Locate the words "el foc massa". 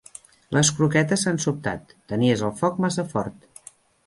2.49-3.07